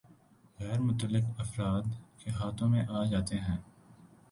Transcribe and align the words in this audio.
غیر 0.59 0.79
متعلق 0.79 1.39
افراد 1.39 1.83
کے 2.19 2.31
ہاتھوں 2.31 2.69
میں 2.69 2.83
آجاتے 3.01 3.37
ہیں 3.39 3.57